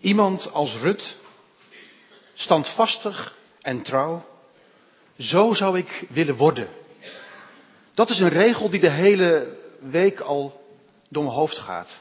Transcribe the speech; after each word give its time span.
Iemand 0.00 0.52
als 0.52 0.76
Rut, 0.76 1.16
standvastig 2.34 3.36
en 3.60 3.82
trouw, 3.82 4.24
zo 5.18 5.52
zou 5.52 5.78
ik 5.78 6.04
willen 6.08 6.36
worden. 6.36 6.68
Dat 7.94 8.10
is 8.10 8.18
een 8.18 8.28
regel 8.28 8.70
die 8.70 8.80
de 8.80 8.90
hele 8.90 9.56
week 9.80 10.20
al 10.20 10.64
door 11.08 11.24
mijn 11.24 11.34
hoofd 11.34 11.58
gaat. 11.58 12.00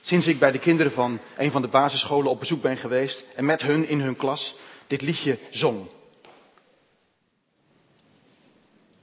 Sinds 0.00 0.26
ik 0.26 0.38
bij 0.38 0.50
de 0.50 0.58
kinderen 0.58 0.92
van 0.92 1.20
een 1.36 1.50
van 1.50 1.62
de 1.62 1.68
basisscholen 1.68 2.30
op 2.30 2.38
bezoek 2.38 2.62
ben 2.62 2.76
geweest 2.76 3.24
en 3.34 3.44
met 3.44 3.62
hun 3.62 3.88
in 3.88 4.00
hun 4.00 4.16
klas 4.16 4.54
dit 4.86 5.02
liedje 5.02 5.38
zong. 5.50 5.88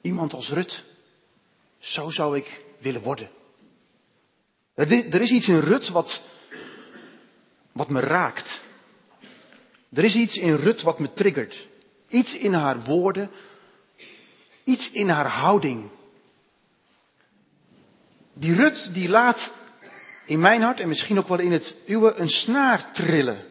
Iemand 0.02 0.34
als 0.34 0.50
Rut, 0.50 0.84
zo 1.80 2.10
zou 2.10 2.38
ik 2.38 2.64
willen 2.80 3.02
worden. 3.02 3.30
Er 4.76 5.22
is 5.22 5.32
iets 5.32 5.48
in 5.48 5.60
Rut 5.60 5.90
wat, 5.90 6.22
wat 7.78 7.90
me 7.90 8.00
raakt. 8.00 8.62
Er 9.94 10.04
is 10.04 10.16
iets 10.16 10.38
in 10.38 10.56
Rut 10.56 10.82
wat 10.82 11.00
me 11.00 11.14
triggert. 11.14 11.68
Iets 12.10 12.36
in 12.36 12.54
haar 12.54 12.84
woorden. 12.84 13.30
Iets 14.64 14.92
in 14.92 15.10
haar 15.10 15.30
houding. 15.30 15.90
Die 18.34 18.54
Rut 18.54 18.90
die 18.94 19.10
laat 19.10 19.52
in 20.26 20.40
mijn 20.40 20.62
hart 20.62 20.80
en 20.80 20.88
misschien 20.88 21.18
ook 21.18 21.28
wel 21.28 21.40
in 21.40 21.52
het 21.52 21.76
uwe 21.86 22.14
een 22.16 22.30
snaar 22.30 22.92
trillen. 22.92 23.46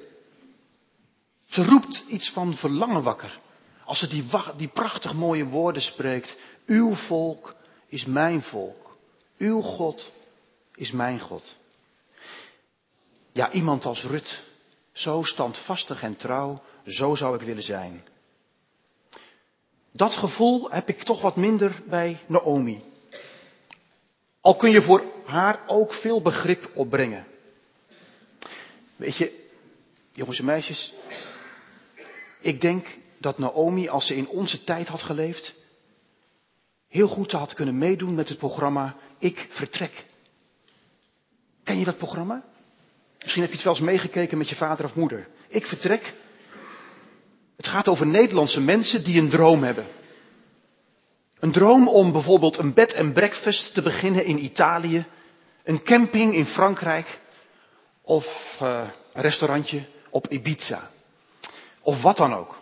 Ze 1.47 1.65
roept 1.65 2.05
iets 2.09 2.31
van 2.31 2.55
verlangen 2.55 3.03
wakker. 3.03 3.39
Als 3.85 3.99
ze 3.99 4.09
die, 4.09 4.27
die 4.57 4.69
prachtig 4.69 5.15
mooie 5.15 5.45
woorden 5.45 5.83
spreekt. 5.83 6.39
Uw 6.67 6.95
volk 6.95 7.55
is 7.89 8.05
mijn 8.05 8.43
volk. 8.43 8.97
Uw 9.39 9.61
God 9.61 10.13
is 10.75 10.91
mijn 10.91 11.21
God. 11.21 11.57
Ja, 13.37 13.53
iemand 13.53 13.85
als 13.85 14.05
Rut. 14.05 14.43
Zo 14.93 15.23
standvastig 15.23 16.03
en 16.03 16.17
trouw, 16.17 16.63
zo 16.87 17.15
zou 17.15 17.35
ik 17.35 17.43
willen 17.43 17.63
zijn. 17.63 18.05
Dat 19.93 20.15
gevoel 20.15 20.71
heb 20.71 20.89
ik 20.89 21.03
toch 21.03 21.21
wat 21.23 21.37
minder 21.37 21.83
bij 21.89 22.19
Naomi. 22.27 22.83
Al 24.41 24.57
kun 24.57 24.71
je 24.71 24.83
voor 24.83 25.05
haar 25.25 25.63
ook 25.67 25.93
veel 25.93 26.23
begrip 26.23 26.71
opbrengen. 26.75 27.27
Weet 28.97 29.17
je, 29.17 29.49
jongens 30.13 30.39
en 30.39 30.45
meisjes, 30.45 30.93
ik 32.41 32.61
denk 32.61 32.87
dat 33.19 33.39
Naomi, 33.39 33.89
als 33.89 34.07
ze 34.07 34.15
in 34.15 34.29
onze 34.29 34.65
tijd 34.65 34.89
had 34.89 35.03
geleefd, 35.03 35.55
heel 36.89 37.09
goed 37.09 37.33
had 37.33 37.55
kunnen 37.55 37.79
meedoen 37.79 38.15
met 38.15 38.29
het 38.29 38.39
programma 38.39 38.97
Ik 39.19 39.47
Vertrek. 39.51 40.05
Ken 41.65 41.79
je 41.79 41.85
dat 41.85 41.99
programma? 41.99 42.55
Misschien 43.27 43.45
heb 43.45 43.55
je 43.55 43.61
het 43.61 43.71
wel 43.71 43.77
eens 43.77 43.93
meegekeken 43.93 44.39
met 44.39 44.49
je 44.49 44.57
vader 44.57 44.85
of 44.85 44.95
moeder. 44.95 45.29
Ik 45.49 45.67
Vertrek. 45.67 46.15
Het 47.57 47.69
gaat 47.69 47.89
over 47.89 48.07
Nederlandse 48.07 48.61
mensen 48.61 49.05
die 49.05 49.21
een 49.21 49.31
droom 49.31 49.63
hebben. 49.63 49.87
Een 51.39 51.53
droom 51.53 51.89
om 51.89 52.13
bijvoorbeeld 52.13 52.59
een 52.59 52.75
bed 52.75 52.93
en 52.93 53.13
breakfast 53.13 53.75
te 53.75 53.83
beginnen 53.83 54.25
in 54.25 54.45
Italië, 54.45 55.05
een 55.65 55.83
camping 55.83 56.35
in 56.35 56.47
Frankrijk 56.47 57.21
of 58.03 58.27
uh, 58.63 58.89
een 59.13 59.23
restaurantje 59.23 59.85
op 60.11 60.29
Ibiza. 60.29 60.91
Of 61.81 62.03
wat 62.03 62.17
dan 62.17 62.35
ook. 62.35 62.59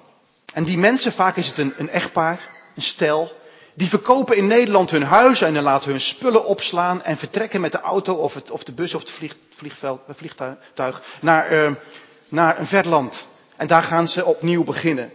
En 0.52 0.64
die 0.64 0.78
mensen, 0.78 1.12
vaak 1.12 1.36
is 1.36 1.46
het 1.46 1.58
een, 1.58 1.74
een 1.76 1.88
echtpaar, 1.88 2.48
een 2.76 2.82
stel, 2.82 3.32
die 3.74 3.88
verkopen 3.88 4.36
in 4.36 4.46
Nederland 4.46 4.90
hun 4.90 5.02
huis 5.02 5.40
en 5.40 5.54
dan 5.54 5.62
laten 5.62 5.90
hun 5.90 6.00
spullen 6.00 6.44
opslaan 6.44 7.02
en 7.02 7.16
vertrekken 7.16 7.60
met 7.60 7.72
de 7.72 7.80
auto 7.80 8.14
of, 8.14 8.34
het, 8.34 8.50
of 8.50 8.64
de 8.64 8.72
bus 8.72 8.94
of 8.94 9.00
het 9.00 9.34
vliegtuig 10.16 11.02
naar, 11.20 11.52
uh, 11.52 11.74
naar 12.28 12.58
een 12.58 12.66
ver 12.66 12.88
land. 12.88 13.26
En 13.56 13.66
daar 13.66 13.82
gaan 13.82 14.08
ze 14.08 14.24
opnieuw 14.24 14.64
beginnen. 14.64 15.12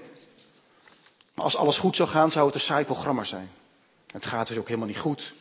Maar 1.34 1.46
als 1.46 1.56
alles 1.56 1.78
goed 1.78 1.96
zou 1.96 2.10
gaan, 2.10 2.32
zou 2.32 2.46
het 2.46 2.56
een 2.56 2.62
saai 2.62 2.86
programma 2.86 3.24
zijn. 3.24 3.50
Het 4.12 4.26
gaat 4.26 4.48
dus 4.48 4.58
ook 4.58 4.68
helemaal 4.68 4.88
niet 4.88 5.00
goed. 5.00 5.34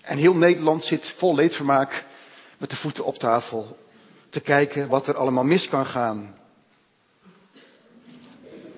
En 0.00 0.18
heel 0.18 0.34
Nederland 0.34 0.84
zit 0.84 1.14
vol 1.16 1.34
leedvermaak 1.34 2.04
met 2.58 2.70
de 2.70 2.76
voeten 2.76 3.04
op 3.04 3.18
tafel 3.18 3.78
te 4.30 4.40
kijken 4.40 4.88
wat 4.88 5.06
er 5.06 5.16
allemaal 5.16 5.44
mis 5.44 5.68
kan 5.68 5.86
gaan. 5.86 6.36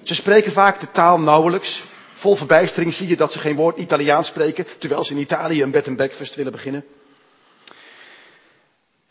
Ze 0.03 0.15
spreken 0.15 0.53
vaak 0.53 0.81
de 0.81 0.91
taal 0.91 1.21
nauwelijks. 1.21 1.83
Vol 2.21 2.37
verbijstering 2.37 2.95
zie 2.95 3.09
je 3.09 3.17
dat 3.17 3.33
ze 3.33 3.39
geen 3.39 3.57
woord 3.57 3.79
Italiaans 3.79 4.27
spreken, 4.27 4.67
terwijl 4.79 5.05
ze 5.05 5.13
in 5.13 5.21
Italië 5.21 5.63
een 5.63 5.71
bed 5.71 5.89
and 5.89 5.97
breakfast 5.97 6.35
willen 6.35 6.53
beginnen. 6.53 6.85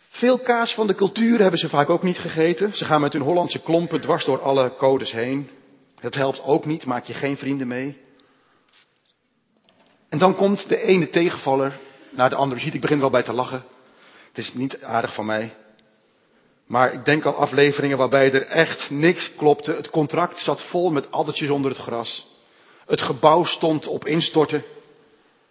Veel 0.10 0.40
kaas 0.40 0.74
van 0.74 0.88
de 0.88 0.96
cultuur 0.96 1.40
hebben 1.40 1.60
ze 1.60 1.70
vaak 1.70 1.90
ook 1.90 2.04
niet 2.04 2.18
gegeten. 2.18 2.74
Ze 2.74 2.86
gaan 2.86 3.02
met 3.02 3.14
hun 3.14 3.22
Hollandse 3.22 3.60
klompen 3.60 4.02
dwars 4.02 4.26
door 4.26 4.42
alle 4.42 4.76
codes 4.76 5.12
heen. 5.12 5.50
Dat 6.00 6.16
helpt 6.16 6.44
ook 6.44 6.66
niet, 6.66 6.86
maak 6.86 7.06
je 7.06 7.14
geen 7.14 7.38
vrienden 7.38 7.68
mee. 7.68 7.98
En 10.10 10.18
dan 10.18 10.36
komt 10.36 10.70
de 10.70 10.82
ene 10.82 11.10
tegenvaller 11.10 11.80
naar 12.10 12.30
de 12.30 12.36
andere. 12.36 12.62
Ziet, 12.62 12.74
ik 12.74 12.82
begin 12.82 12.98
er 12.98 13.04
al 13.04 13.10
bij 13.10 13.24
te 13.24 13.34
lachen. 13.34 13.64
Het 14.28 14.38
is 14.38 14.54
niet 14.54 14.82
aardig 14.82 15.14
van 15.14 15.26
mij. 15.26 15.54
Maar 16.68 16.94
ik 16.94 17.06
denk 17.06 17.26
aan 17.26 17.36
afleveringen 17.36 17.98
waarbij 17.98 18.32
er 18.34 18.46
echt 18.46 18.90
niks 18.90 19.36
klopte. 19.36 19.72
Het 19.72 19.90
contract 19.90 20.40
zat 20.40 20.64
vol 20.64 20.92
met 20.92 21.12
addertjes 21.12 21.50
onder 21.50 21.72
het 21.72 21.80
gras. 21.80 22.38
Het 22.90 23.02
gebouw 23.02 23.44
stond 23.44 23.88
op 23.88 24.06
instorten. 24.06 24.64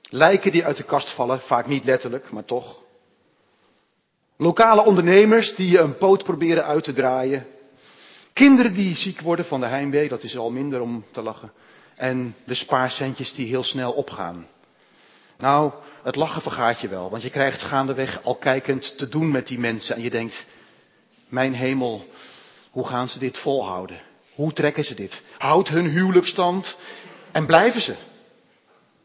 Lijken 0.02 0.52
die 0.52 0.64
uit 0.64 0.76
de 0.76 0.82
kast 0.82 1.14
vallen, 1.14 1.40
vaak 1.40 1.66
niet 1.66 1.84
letterlijk, 1.84 2.30
maar 2.30 2.44
toch. 2.44 2.82
Lokale 4.36 4.84
ondernemers 4.84 5.54
die 5.54 5.78
een 5.78 5.96
poot 5.96 6.24
proberen 6.24 6.64
uit 6.64 6.84
te 6.84 6.92
draaien. 6.92 7.46
Kinderen 8.32 8.74
die 8.74 8.96
ziek 8.96 9.20
worden 9.20 9.44
van 9.44 9.60
de 9.60 9.66
heimwee, 9.66 10.08
dat 10.08 10.22
is 10.22 10.36
al 10.36 10.50
minder 10.50 10.80
om 10.80 11.04
te 11.12 11.22
lachen. 11.22 11.52
En 11.96 12.34
de 12.44 12.54
spaarcentjes 12.54 13.34
die 13.34 13.46
heel 13.46 13.64
snel 13.64 13.92
opgaan. 13.92 14.46
Nou, 15.38 15.72
het 16.02 16.16
lachen 16.16 16.42
vergaat 16.42 16.80
je 16.80 16.88
wel, 16.88 17.10
want 17.10 17.22
je 17.22 17.30
krijgt 17.30 17.62
gaandeweg 17.62 18.22
al 18.24 18.36
kijkend 18.36 18.98
te 18.98 19.08
doen 19.08 19.30
met 19.30 19.46
die 19.46 19.58
mensen. 19.58 19.96
En 19.96 20.02
je 20.02 20.10
denkt, 20.10 20.46
mijn 21.28 21.54
hemel, 21.54 22.06
hoe 22.70 22.86
gaan 22.86 23.08
ze 23.08 23.18
dit 23.18 23.38
volhouden? 23.38 24.00
Hoe 24.34 24.52
trekken 24.52 24.84
ze 24.84 24.94
dit? 24.94 25.22
Houdt 25.38 25.68
hun 25.68 25.86
huwelijk 25.86 26.26
stand 26.26 26.76
en 27.32 27.46
blijven 27.46 27.80
ze? 27.80 27.96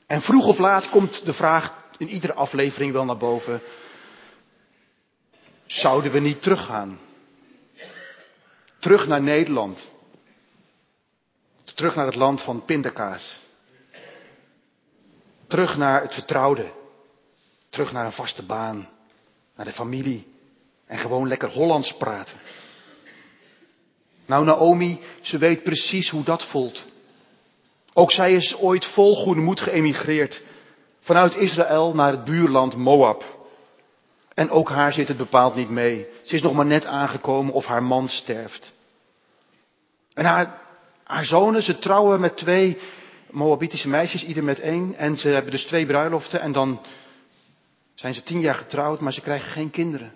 En 0.07 0.21
vroeg 0.21 0.45
of 0.45 0.57
laat 0.57 0.89
komt 0.89 1.25
de 1.25 1.33
vraag 1.33 1.77
in 1.97 2.09
iedere 2.09 2.33
aflevering 2.33 2.91
wel 2.91 3.05
naar 3.05 3.17
boven. 3.17 3.61
Zouden 5.65 6.11
we 6.11 6.19
niet 6.19 6.41
teruggaan? 6.41 6.99
Terug 8.79 9.07
naar 9.07 9.21
Nederland. 9.21 9.91
Terug 11.63 11.95
naar 11.95 12.05
het 12.05 12.15
land 12.15 12.41
van 12.41 12.65
pindakaas. 12.65 13.39
Terug 15.47 15.77
naar 15.77 16.01
het 16.01 16.13
vertrouwde. 16.13 16.71
Terug 17.69 17.91
naar 17.91 18.05
een 18.05 18.11
vaste 18.11 18.43
baan. 18.43 18.89
Naar 19.55 19.65
de 19.65 19.71
familie. 19.71 20.27
En 20.85 20.97
gewoon 20.97 21.27
lekker 21.27 21.49
Hollands 21.49 21.97
praten. 21.97 22.37
Nou, 24.25 24.45
Naomi, 24.45 24.99
ze 25.21 25.37
weet 25.37 25.63
precies 25.63 26.09
hoe 26.09 26.23
dat 26.23 26.45
voelt. 26.45 26.85
Ook 27.93 28.11
zij 28.11 28.33
is 28.33 28.57
ooit 28.57 28.85
vol 28.85 29.15
goede 29.15 29.41
moed 29.41 29.61
geëmigreerd. 29.61 30.41
Vanuit 30.99 31.35
Israël 31.35 31.95
naar 31.95 32.11
het 32.11 32.23
buurland 32.23 32.75
Moab. 32.75 33.23
En 34.33 34.49
ook 34.49 34.69
haar 34.69 34.93
zit 34.93 35.07
het 35.07 35.17
bepaald 35.17 35.55
niet 35.55 35.69
mee. 35.69 36.07
Ze 36.21 36.35
is 36.35 36.41
nog 36.41 36.53
maar 36.53 36.65
net 36.65 36.85
aangekomen 36.85 37.53
of 37.53 37.65
haar 37.65 37.83
man 37.83 38.07
sterft. 38.09 38.73
En 40.13 40.25
haar, 40.25 40.61
haar 41.03 41.25
zonen, 41.25 41.63
ze 41.63 41.79
trouwen 41.79 42.19
met 42.19 42.37
twee 42.37 42.77
Moabitische 43.29 43.87
meisjes, 43.87 44.25
ieder 44.25 44.43
met 44.43 44.59
één. 44.59 44.95
En 44.95 45.17
ze 45.17 45.27
hebben 45.27 45.51
dus 45.51 45.65
twee 45.65 45.85
bruiloften 45.85 46.41
en 46.41 46.51
dan 46.51 46.81
zijn 47.93 48.13
ze 48.13 48.23
tien 48.23 48.39
jaar 48.39 48.55
getrouwd, 48.55 48.99
maar 48.99 49.13
ze 49.13 49.21
krijgen 49.21 49.51
geen 49.51 49.69
kinderen. 49.69 50.13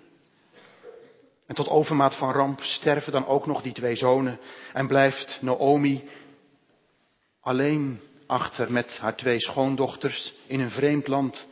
En 1.46 1.54
tot 1.54 1.68
overmaat 1.68 2.16
van 2.16 2.32
ramp 2.32 2.60
sterven 2.62 3.12
dan 3.12 3.26
ook 3.26 3.46
nog 3.46 3.62
die 3.62 3.72
twee 3.72 3.96
zonen 3.96 4.38
en 4.72 4.86
blijft 4.86 5.38
Naomi 5.40 6.08
alleen 7.48 8.00
achter 8.26 8.72
met 8.72 8.98
haar 8.98 9.16
twee 9.16 9.40
schoondochters 9.40 10.34
in 10.46 10.60
een 10.60 10.70
vreemd 10.70 11.06
land 11.06 11.46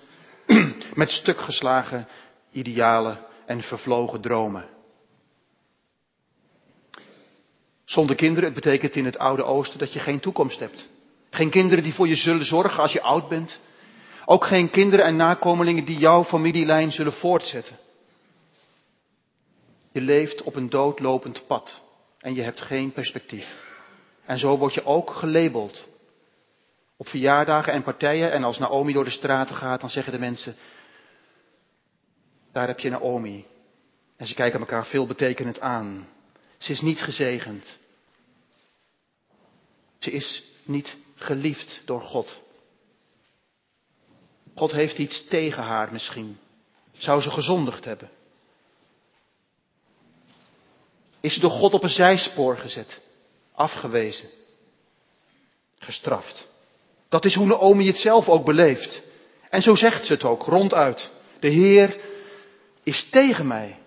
met 0.94 1.10
stukgeslagen 1.10 2.08
idealen 2.52 3.18
en 3.46 3.62
vervlogen 3.62 4.20
dromen. 4.20 4.64
Zonder 7.84 8.16
kinderen, 8.16 8.44
het 8.44 8.54
betekent 8.54 8.96
in 8.96 9.04
het 9.04 9.18
Oude 9.18 9.42
Oosten 9.42 9.78
dat 9.78 9.92
je 9.92 9.98
geen 9.98 10.20
toekomst 10.20 10.58
hebt. 10.58 10.88
Geen 11.30 11.50
kinderen 11.50 11.84
die 11.84 11.94
voor 11.94 12.08
je 12.08 12.14
zullen 12.14 12.46
zorgen 12.46 12.82
als 12.82 12.92
je 12.92 13.02
oud 13.02 13.28
bent. 13.28 13.60
Ook 14.24 14.44
geen 14.44 14.70
kinderen 14.70 15.04
en 15.04 15.16
nakomelingen 15.16 15.84
die 15.84 15.98
jouw 15.98 16.24
familielijn 16.24 16.92
zullen 16.92 17.12
voortzetten. 17.12 17.76
Je 19.92 20.00
leeft 20.00 20.42
op 20.42 20.56
een 20.56 20.70
doodlopend 20.70 21.46
pad 21.46 21.82
en 22.18 22.34
je 22.34 22.42
hebt 22.42 22.60
geen 22.60 22.92
perspectief. 22.92 23.65
En 24.26 24.38
zo 24.38 24.58
word 24.58 24.74
je 24.74 24.84
ook 24.84 25.10
gelabeld. 25.10 25.88
Op 26.96 27.08
verjaardagen 27.08 27.72
en 27.72 27.82
partijen 27.82 28.32
en 28.32 28.44
als 28.44 28.58
Naomi 28.58 28.92
door 28.92 29.04
de 29.04 29.10
straten 29.10 29.54
gaat, 29.54 29.80
dan 29.80 29.90
zeggen 29.90 30.12
de 30.12 30.18
mensen, 30.18 30.56
daar 32.52 32.66
heb 32.66 32.78
je 32.78 32.90
Naomi. 32.90 33.46
En 34.16 34.26
ze 34.26 34.34
kijken 34.34 34.60
elkaar 34.60 34.86
veel 34.86 35.06
betekenend 35.06 35.60
aan. 35.60 36.08
Ze 36.58 36.72
is 36.72 36.80
niet 36.80 37.00
gezegend. 37.00 37.78
Ze 39.98 40.10
is 40.10 40.44
niet 40.62 40.96
geliefd 41.14 41.82
door 41.84 42.00
God. 42.00 42.42
God 44.54 44.72
heeft 44.72 44.98
iets 44.98 45.26
tegen 45.28 45.62
haar 45.62 45.92
misschien. 45.92 46.38
Zou 46.92 47.20
ze 47.20 47.30
gezondigd 47.30 47.84
hebben? 47.84 48.10
Is 51.20 51.34
ze 51.34 51.40
door 51.40 51.50
God 51.50 51.74
op 51.74 51.82
een 51.82 51.88
zijspoor 51.88 52.56
gezet? 52.56 53.00
Afgewezen? 53.56 54.28
Gestraft? 55.78 56.46
Dat 57.08 57.24
is 57.24 57.34
hoe 57.34 57.46
Naomi 57.46 57.86
het 57.86 57.96
zelf 57.96 58.28
ook 58.28 58.44
beleeft. 58.44 59.02
En 59.50 59.62
zo 59.62 59.74
zegt 59.74 60.06
ze 60.06 60.12
het 60.12 60.24
ook 60.24 60.42
ronduit. 60.42 61.10
De 61.40 61.48
Heer 61.48 61.96
is 62.82 63.08
tegen 63.10 63.46
mij. 63.46 63.78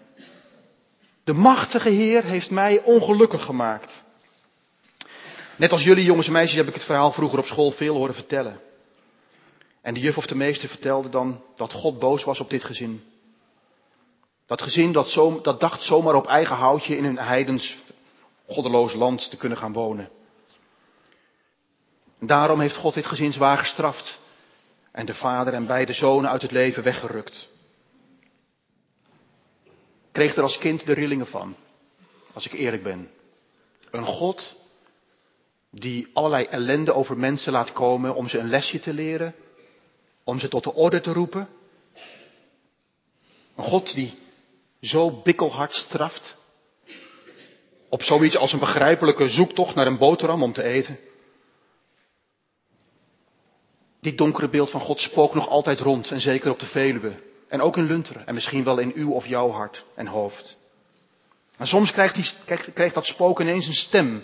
De 1.23 1.33
machtige 1.33 1.89
Heer 1.89 2.23
heeft 2.23 2.49
mij 2.49 2.81
ongelukkig 2.83 3.43
gemaakt. 3.43 4.03
Net 5.55 5.71
als 5.71 5.83
jullie 5.83 6.03
jongens 6.03 6.27
en 6.27 6.33
meisjes 6.33 6.57
heb 6.57 6.67
ik 6.67 6.73
het 6.73 6.85
verhaal 6.85 7.11
vroeger 7.11 7.39
op 7.39 7.45
school 7.45 7.71
veel 7.71 7.95
horen 7.95 8.15
vertellen. 8.15 8.59
En 9.81 9.93
de 9.93 9.99
juf 9.99 10.17
of 10.17 10.25
de 10.25 10.35
meester 10.35 10.69
vertelde 10.69 11.09
dan 11.09 11.43
dat 11.55 11.73
God 11.73 11.99
boos 11.99 12.23
was 12.23 12.39
op 12.39 12.49
dit 12.49 12.63
gezin. 12.63 13.03
Dat 14.45 14.61
gezin 14.61 14.91
dat, 14.91 15.09
zo, 15.09 15.41
dat 15.41 15.59
dacht 15.59 15.83
zomaar 15.83 16.15
op 16.15 16.27
eigen 16.27 16.55
houtje 16.55 16.97
in 16.97 17.03
een 17.03 17.17
heidens, 17.17 17.77
goddeloos 18.49 18.93
land 18.93 19.29
te 19.29 19.37
kunnen 19.37 19.57
gaan 19.57 19.73
wonen. 19.73 20.09
En 22.19 22.27
daarom 22.27 22.59
heeft 22.59 22.75
God 22.75 22.93
dit 22.93 23.05
gezin 23.05 23.33
zwaar 23.33 23.57
gestraft 23.57 24.19
en 24.91 25.05
de 25.05 25.13
vader 25.13 25.53
en 25.53 25.65
beide 25.65 25.93
zonen 25.93 26.29
uit 26.29 26.41
het 26.41 26.51
leven 26.51 26.83
weggerukt. 26.83 27.49
Kreeg 30.11 30.35
er 30.35 30.43
als 30.43 30.57
kind 30.57 30.85
de 30.85 30.93
rillingen 30.93 31.27
van, 31.27 31.55
als 32.33 32.45
ik 32.45 32.53
eerlijk 32.53 32.83
ben. 32.83 33.09
Een 33.91 34.05
God 34.05 34.55
die 35.71 36.07
allerlei 36.13 36.45
ellende 36.45 36.93
over 36.93 37.17
mensen 37.17 37.51
laat 37.51 37.73
komen 37.73 38.15
om 38.15 38.27
ze 38.27 38.37
een 38.37 38.49
lesje 38.49 38.79
te 38.79 38.93
leren, 38.93 39.35
om 40.23 40.39
ze 40.39 40.47
tot 40.47 40.63
de 40.63 40.73
orde 40.73 40.99
te 40.99 41.13
roepen. 41.13 41.49
Een 43.55 43.63
God 43.63 43.93
die 43.93 44.19
zo 44.81 45.21
bikkelhard 45.21 45.73
straft. 45.73 46.35
Op 47.89 48.03
zoiets 48.03 48.37
als 48.37 48.53
een 48.53 48.59
begrijpelijke 48.59 49.29
zoektocht 49.29 49.75
naar 49.75 49.87
een 49.87 49.97
boterham 49.97 50.43
om 50.43 50.53
te 50.53 50.63
eten. 50.63 50.99
Dit 54.01 54.17
donkere 54.17 54.49
beeld 54.49 54.71
van 54.71 54.81
God 54.81 54.99
spookt 54.99 55.33
nog 55.33 55.47
altijd 55.47 55.79
rond 55.79 56.11
en 56.11 56.21
zeker 56.21 56.51
op 56.51 56.59
de 56.59 56.65
Veluwe. 56.65 57.13
En 57.47 57.61
ook 57.61 57.77
in 57.77 57.85
Lunteren 57.85 58.27
en 58.27 58.33
misschien 58.33 58.63
wel 58.63 58.77
in 58.77 58.91
uw 58.95 59.11
of 59.11 59.25
jouw 59.25 59.49
hart 59.49 59.85
en 59.95 60.07
hoofd. 60.07 60.57
Maar 61.57 61.67
soms 61.67 61.91
krijgt, 61.91 62.15
die, 62.15 62.31
krijgt, 62.73 62.93
dat 62.93 63.05
spook 63.05 63.39
ineens 63.39 63.67
een 63.67 63.73
stem. 63.73 64.23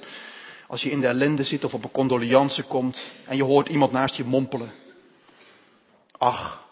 Als 0.68 0.82
je 0.82 0.90
in 0.90 1.02
de 1.02 1.08
ellende 1.08 1.44
zit 1.44 1.64
of 1.64 1.74
op 1.74 1.84
een 1.84 1.92
condolence 1.92 2.64
komt 2.64 3.04
en 3.26 3.36
je 3.36 3.44
hoort 3.44 3.68
iemand 3.68 3.92
naast 3.92 4.16
je 4.16 4.24
mompelen. 4.24 4.72
Ach, 6.18 6.66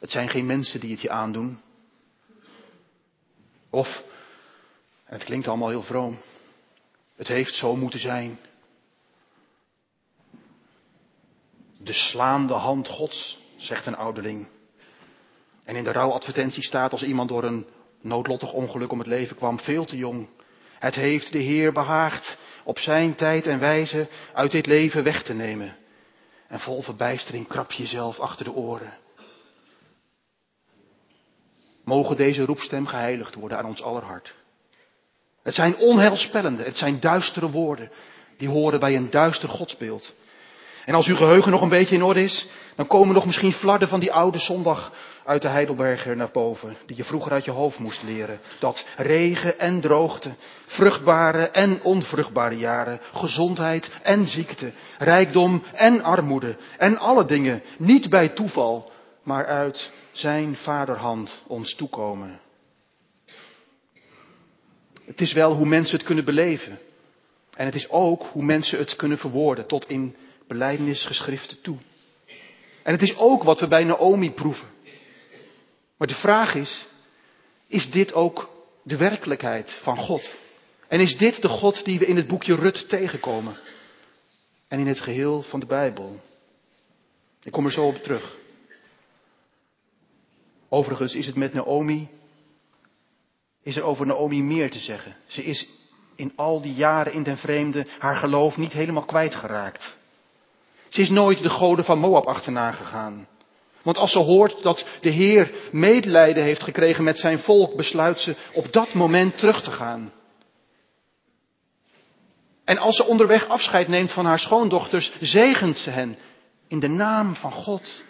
het 0.00 0.10
zijn 0.10 0.28
geen 0.28 0.46
mensen 0.46 0.80
die 0.80 0.90
het 0.90 1.00
je 1.00 1.10
aandoen. 1.10 1.60
Of, 3.70 4.02
en 5.04 5.14
het 5.14 5.24
klinkt 5.24 5.48
allemaal 5.48 5.68
heel 5.68 5.82
vroom, 5.82 6.18
het 7.16 7.28
heeft 7.28 7.54
zo 7.54 7.76
moeten 7.76 8.00
zijn. 8.00 8.38
De 11.78 11.92
slaande 11.92 12.54
hand 12.54 12.88
Gods, 12.88 13.38
zegt 13.56 13.86
een 13.86 13.96
ouderling. 13.96 14.46
En 15.64 15.76
in 15.76 15.84
de 15.84 15.92
rouwadvertentie 15.92 16.62
staat 16.62 16.92
als 16.92 17.02
iemand 17.02 17.28
door 17.28 17.44
een 17.44 17.66
noodlottig 18.00 18.52
ongeluk 18.52 18.92
om 18.92 18.98
het 18.98 19.06
leven 19.06 19.36
kwam, 19.36 19.58
veel 19.58 19.84
te 19.84 19.96
jong. 19.96 20.28
Het 20.78 20.94
heeft 20.94 21.32
de 21.32 21.38
Heer 21.38 21.72
behaagd 21.72 22.38
op 22.64 22.78
zijn 22.78 23.14
tijd 23.14 23.46
en 23.46 23.58
wijze 23.58 24.08
uit 24.32 24.50
dit 24.50 24.66
leven 24.66 25.04
weg 25.04 25.22
te 25.22 25.34
nemen. 25.34 25.76
En 26.48 26.60
vol 26.60 26.82
verbijstering 26.82 27.46
krap 27.46 27.72
jezelf 27.72 28.18
achter 28.18 28.44
de 28.44 28.52
oren. 28.52 28.92
Mogen 31.84 32.16
deze 32.16 32.44
roepstem 32.44 32.86
geheiligd 32.86 33.34
worden 33.34 33.58
aan 33.58 33.66
ons 33.66 33.82
aller 33.82 34.02
hart. 34.02 34.34
Het 35.44 35.54
zijn 35.54 35.76
onheilspellende, 35.76 36.62
het 36.62 36.78
zijn 36.78 37.00
duistere 37.00 37.50
woorden. 37.50 37.90
Die 38.36 38.48
horen 38.48 38.80
bij 38.80 38.96
een 38.96 39.10
duister 39.10 39.48
godsbeeld. 39.48 40.14
En 40.84 40.94
als 40.94 41.06
uw 41.06 41.16
geheugen 41.16 41.50
nog 41.50 41.62
een 41.62 41.68
beetje 41.68 41.94
in 41.94 42.02
orde 42.02 42.24
is, 42.24 42.46
dan 42.74 42.86
komen 42.86 43.14
nog 43.14 43.26
misschien 43.26 43.52
flarden 43.52 43.88
van 43.88 44.00
die 44.00 44.12
oude 44.12 44.38
zondag 44.38 44.92
uit 45.24 45.42
de 45.42 45.48
Heidelberger 45.48 46.16
naar 46.16 46.30
boven, 46.32 46.76
die 46.86 46.96
je 46.96 47.04
vroeger 47.04 47.32
uit 47.32 47.44
je 47.44 47.50
hoofd 47.50 47.78
moest 47.78 48.02
leren. 48.02 48.40
Dat 48.58 48.86
regen 48.96 49.58
en 49.58 49.80
droogte, 49.80 50.30
vruchtbare 50.66 51.48
en 51.48 51.82
onvruchtbare 51.82 52.56
jaren, 52.56 53.00
gezondheid 53.12 53.90
en 54.02 54.26
ziekte, 54.26 54.72
rijkdom 54.98 55.62
en 55.72 56.02
armoede 56.02 56.56
en 56.78 56.98
alle 56.98 57.24
dingen 57.24 57.62
niet 57.78 58.10
bij 58.10 58.28
toeval, 58.28 58.90
maar 59.22 59.46
uit 59.46 59.90
zijn 60.12 60.56
vaderhand 60.56 61.42
ons 61.46 61.74
toekomen. 61.74 62.40
Het 65.04 65.20
is 65.20 65.32
wel 65.32 65.54
hoe 65.54 65.66
mensen 65.66 65.96
het 65.96 66.06
kunnen 66.06 66.24
beleven. 66.24 66.78
En 67.56 67.64
het 67.64 67.74
is 67.74 67.88
ook 67.88 68.22
hoe 68.22 68.42
mensen 68.42 68.78
het 68.78 68.96
kunnen 68.96 69.18
verwoorden 69.18 69.66
tot 69.66 69.88
in 69.88 70.16
beleidenisgeschriften 70.46 71.60
toe. 71.60 71.76
En 72.82 72.92
het 72.92 73.02
is 73.02 73.16
ook 73.16 73.42
wat 73.42 73.60
we 73.60 73.68
bij 73.68 73.84
Naomi 73.84 74.30
proeven. 74.30 74.68
Maar 75.96 76.08
de 76.08 76.14
vraag 76.14 76.54
is, 76.54 76.86
is 77.66 77.90
dit 77.90 78.12
ook 78.12 78.50
de 78.82 78.96
werkelijkheid 78.96 79.78
van 79.82 79.96
God? 79.96 80.34
En 80.88 81.00
is 81.00 81.16
dit 81.16 81.42
de 81.42 81.48
God 81.48 81.84
die 81.84 81.98
we 81.98 82.06
in 82.06 82.16
het 82.16 82.26
boekje 82.26 82.54
Rut 82.54 82.88
tegenkomen? 82.88 83.56
En 84.68 84.78
in 84.78 84.86
het 84.86 85.00
geheel 85.00 85.42
van 85.42 85.60
de 85.60 85.66
Bijbel? 85.66 86.20
Ik 87.42 87.52
kom 87.52 87.64
er 87.64 87.72
zo 87.72 87.86
op 87.86 87.96
terug. 87.96 88.36
Overigens 90.68 91.14
is 91.14 91.26
het 91.26 91.36
met 91.36 91.52
Naomi, 91.52 92.08
is 93.64 93.76
er 93.76 93.82
over 93.82 94.06
Naomi 94.06 94.42
meer 94.42 94.70
te 94.70 94.78
zeggen. 94.78 95.16
Ze 95.26 95.44
is 95.44 95.66
in 96.16 96.32
al 96.36 96.60
die 96.60 96.74
jaren 96.74 97.12
in 97.12 97.22
den 97.22 97.36
vreemde 97.36 97.86
haar 97.98 98.16
geloof 98.16 98.56
niet 98.56 98.72
helemaal 98.72 99.04
kwijtgeraakt. 99.04 99.96
Ze 100.88 101.00
is 101.00 101.08
nooit 101.08 101.42
de 101.42 101.50
goden 101.50 101.84
van 101.84 101.98
Moab 101.98 102.26
achterna 102.26 102.72
gegaan. 102.72 103.26
Want 103.82 103.96
als 103.96 104.12
ze 104.12 104.18
hoort 104.18 104.62
dat 104.62 104.86
de 105.00 105.10
Heer 105.10 105.50
medelijden 105.72 106.42
heeft 106.42 106.62
gekregen 106.62 107.04
met 107.04 107.18
zijn 107.18 107.38
volk, 107.38 107.76
besluit 107.76 108.18
ze 108.18 108.36
op 108.52 108.72
dat 108.72 108.94
moment 108.94 109.38
terug 109.38 109.62
te 109.62 109.70
gaan. 109.70 110.12
En 112.64 112.78
als 112.78 112.96
ze 112.96 113.04
onderweg 113.04 113.48
afscheid 113.48 113.88
neemt 113.88 114.12
van 114.12 114.24
haar 114.24 114.38
schoondochters, 114.38 115.12
zegent 115.20 115.78
ze 115.78 115.90
hen 115.90 116.18
in 116.68 116.80
de 116.80 116.88
naam 116.88 117.34
van 117.34 117.52
God. 117.52 118.02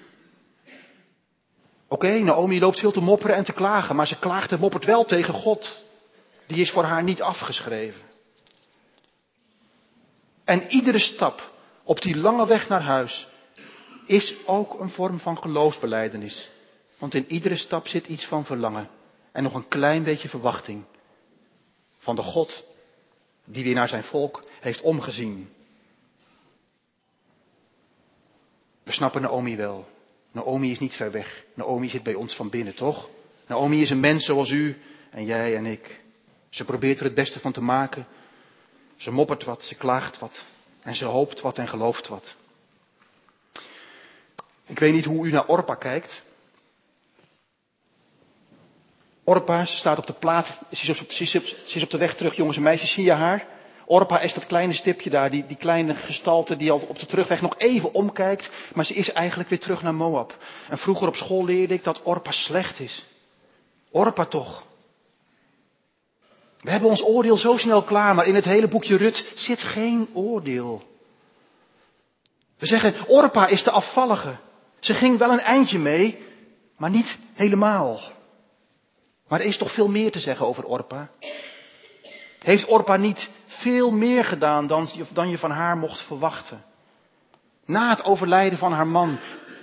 Oké, 1.94 2.18
Naomi 2.18 2.60
loopt 2.60 2.78
veel 2.78 2.92
te 2.92 3.00
mopperen 3.00 3.36
en 3.36 3.44
te 3.44 3.52
klagen, 3.52 3.96
maar 3.96 4.06
ze 4.06 4.18
klaagt 4.18 4.52
en 4.52 4.58
moppert 4.58 4.84
wel 4.84 5.04
tegen 5.04 5.34
God. 5.34 5.84
Die 6.46 6.60
is 6.60 6.70
voor 6.70 6.84
haar 6.84 7.02
niet 7.02 7.22
afgeschreven. 7.22 8.02
En 10.44 10.70
iedere 10.70 10.98
stap 10.98 11.52
op 11.84 12.00
die 12.00 12.16
lange 12.16 12.46
weg 12.46 12.68
naar 12.68 12.82
huis 12.82 13.28
is 14.06 14.34
ook 14.46 14.80
een 14.80 14.88
vorm 14.88 15.18
van 15.18 15.38
geloofsbeleidenis. 15.38 16.50
Want 16.98 17.14
in 17.14 17.24
iedere 17.28 17.56
stap 17.56 17.86
zit 17.86 18.06
iets 18.06 18.26
van 18.26 18.44
verlangen 18.44 18.88
en 19.32 19.42
nog 19.42 19.54
een 19.54 19.68
klein 19.68 20.02
beetje 20.02 20.28
verwachting 20.28 20.84
van 21.98 22.16
de 22.16 22.22
God 22.22 22.64
die 23.44 23.64
weer 23.64 23.74
naar 23.74 23.88
zijn 23.88 24.04
volk 24.04 24.44
heeft 24.60 24.80
omgezien. 24.80 25.52
We 28.82 28.92
snappen 28.92 29.22
Naomi 29.22 29.56
wel. 29.56 29.92
Naomi 30.34 30.70
is 30.70 30.78
niet 30.78 30.94
ver 30.94 31.10
weg. 31.10 31.44
Naomi 31.54 31.88
zit 31.88 32.02
bij 32.02 32.14
ons 32.14 32.34
van 32.34 32.50
binnen, 32.50 32.74
toch? 32.74 33.08
Naomi 33.46 33.82
is 33.82 33.90
een 33.90 34.00
mens 34.00 34.24
zoals 34.24 34.50
u 34.50 34.76
en 35.10 35.24
jij 35.24 35.56
en 35.56 35.66
ik. 35.66 36.00
Ze 36.48 36.64
probeert 36.64 36.98
er 36.98 37.04
het 37.04 37.14
beste 37.14 37.40
van 37.40 37.52
te 37.52 37.60
maken. 37.60 38.06
Ze 38.96 39.10
moppert 39.10 39.44
wat, 39.44 39.64
ze 39.64 39.74
klaagt 39.74 40.18
wat. 40.18 40.44
En 40.82 40.94
ze 40.94 41.04
hoopt 41.04 41.40
wat 41.40 41.58
en 41.58 41.68
gelooft 41.68 42.08
wat. 42.08 42.36
Ik 44.66 44.78
weet 44.78 44.92
niet 44.92 45.04
hoe 45.04 45.26
u 45.26 45.30
naar 45.30 45.46
Orpa 45.46 45.74
kijkt. 45.74 46.22
Orpa, 49.24 49.64
ze 49.64 49.76
staat 49.76 49.98
op 49.98 50.06
de 50.06 50.12
plaat, 50.12 50.60
ze 50.70 50.90
is 50.90 51.00
op, 51.00 51.10
ze 51.10 51.76
is 51.76 51.82
op 51.82 51.90
de 51.90 51.98
weg 51.98 52.16
terug, 52.16 52.36
jongens 52.36 52.56
en 52.56 52.62
meisjes, 52.62 52.92
zie 52.92 53.04
je 53.04 53.12
haar? 53.12 53.46
Orpa 53.86 54.20
is 54.20 54.34
dat 54.34 54.46
kleine 54.46 54.72
stipje 54.72 55.10
daar, 55.10 55.30
die, 55.30 55.46
die 55.46 55.56
kleine 55.56 55.94
gestalte 55.94 56.56
die 56.56 56.70
al 56.70 56.78
op 56.78 56.98
de 56.98 57.06
terugweg 57.06 57.40
nog 57.40 57.58
even 57.58 57.94
omkijkt, 57.94 58.50
maar 58.74 58.84
ze 58.84 58.94
is 58.94 59.12
eigenlijk 59.12 59.48
weer 59.48 59.60
terug 59.60 59.82
naar 59.82 59.94
Moab. 59.94 60.36
En 60.68 60.78
vroeger 60.78 61.08
op 61.08 61.16
school 61.16 61.44
leerde 61.44 61.74
ik 61.74 61.84
dat 61.84 62.02
Orpa 62.02 62.30
slecht 62.30 62.80
is. 62.80 63.06
Orpa 63.90 64.24
toch. 64.24 64.66
We 66.60 66.70
hebben 66.70 66.90
ons 66.90 67.02
oordeel 67.02 67.36
zo 67.36 67.56
snel 67.56 67.82
klaar, 67.82 68.14
maar 68.14 68.26
in 68.26 68.34
het 68.34 68.44
hele 68.44 68.68
boekje 68.68 68.96
Rut 68.96 69.32
zit 69.34 69.62
geen 69.62 70.08
oordeel. 70.12 70.82
We 72.58 72.66
zeggen, 72.66 72.94
Orpa 73.08 73.46
is 73.46 73.62
de 73.62 73.70
afvallige. 73.70 74.36
Ze 74.80 74.94
ging 74.94 75.18
wel 75.18 75.30
een 75.30 75.40
eindje 75.40 75.78
mee, 75.78 76.18
maar 76.76 76.90
niet 76.90 77.18
helemaal. 77.34 78.00
Maar 79.28 79.40
er 79.40 79.46
is 79.46 79.56
toch 79.56 79.74
veel 79.74 79.88
meer 79.88 80.12
te 80.12 80.20
zeggen 80.20 80.46
over 80.46 80.64
Orpa. 80.64 81.10
Heeft 82.38 82.66
Orpa 82.66 82.96
niet 82.96 83.30
veel 83.64 83.90
meer 83.90 84.24
gedaan 84.24 84.66
dan, 84.66 84.88
dan 85.12 85.28
je 85.28 85.38
van 85.38 85.50
haar 85.50 85.76
mocht 85.76 86.00
verwachten? 86.06 86.64
Na 87.64 87.90
het 87.90 88.04
overlijden 88.04 88.58
van 88.58 88.72
haar 88.72 88.86
man 88.86 89.18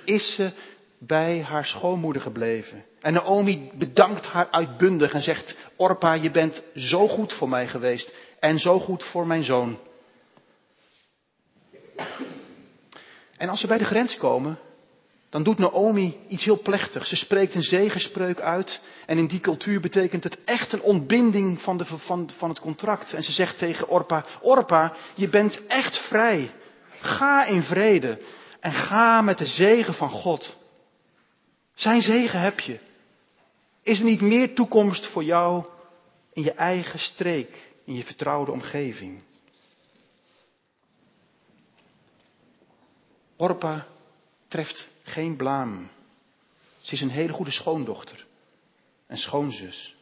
is 0.05 0.35
ze 0.35 0.51
bij 0.99 1.41
haar 1.41 1.65
schoonmoeder 1.65 2.21
gebleven. 2.21 2.85
En 3.01 3.13
Naomi 3.13 3.71
bedankt 3.73 4.25
haar 4.25 4.47
uitbundig 4.51 5.13
en 5.13 5.21
zegt, 5.21 5.55
Orpa, 5.77 6.13
je 6.13 6.31
bent 6.31 6.63
zo 6.75 7.07
goed 7.07 7.33
voor 7.33 7.49
mij 7.49 7.67
geweest 7.67 8.13
en 8.39 8.59
zo 8.59 8.79
goed 8.79 9.03
voor 9.03 9.27
mijn 9.27 9.43
zoon. 9.43 9.79
En 13.37 13.49
als 13.49 13.59
ze 13.59 13.67
bij 13.67 13.77
de 13.77 13.85
grens 13.85 14.17
komen, 14.17 14.59
dan 15.31 15.43
doet 15.43 15.57
Naomi 15.57 16.17
iets 16.27 16.43
heel 16.43 16.61
plechtigs. 16.61 17.09
Ze 17.09 17.15
spreekt 17.15 17.55
een 17.55 17.63
zegenspreuk 17.63 18.39
uit. 18.39 18.81
En 19.05 19.17
in 19.17 19.27
die 19.27 19.39
cultuur 19.39 19.79
betekent 19.79 20.23
het 20.23 20.43
echt 20.43 20.73
een 20.73 20.81
ontbinding 20.81 21.61
van, 21.61 21.77
de, 21.77 21.85
van, 21.85 22.29
van 22.37 22.49
het 22.49 22.59
contract. 22.59 23.13
En 23.13 23.23
ze 23.23 23.31
zegt 23.31 23.57
tegen 23.57 23.87
Orpa, 23.87 24.25
Orpa, 24.41 24.95
je 25.15 25.29
bent 25.29 25.65
echt 25.65 25.97
vrij. 26.07 26.51
Ga 26.99 27.45
in 27.45 27.63
vrede 27.63 28.21
en 28.59 28.71
ga 28.71 29.21
met 29.21 29.37
de 29.37 29.45
zegen 29.45 29.93
van 29.93 30.09
God. 30.09 30.57
Zijn 31.75 32.01
zegen 32.01 32.39
heb 32.39 32.59
je. 32.59 32.79
Is 33.83 33.99
er 33.99 34.05
niet 34.05 34.21
meer 34.21 34.55
toekomst 34.55 35.07
voor 35.07 35.23
jou 35.23 35.65
in 36.33 36.43
je 36.43 36.53
eigen 36.53 36.99
streek, 36.99 37.71
in 37.85 37.95
je 37.95 38.03
vertrouwde 38.03 38.51
omgeving? 38.51 39.23
Orpa 43.37 43.85
treft 44.47 44.89
geen 45.11 45.35
blaam. 45.35 45.89
Ze 46.81 46.93
is 46.93 47.01
een 47.01 47.09
hele 47.09 47.33
goede 47.33 47.51
schoondochter 47.51 48.25
en 49.07 49.17
schoonzus. 49.17 49.95